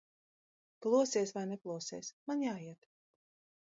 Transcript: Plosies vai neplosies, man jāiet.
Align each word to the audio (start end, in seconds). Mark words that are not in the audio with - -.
Plosies 0.85 1.35
vai 1.37 1.45
neplosies, 1.53 2.13
man 2.29 2.45
jāiet. 2.49 2.95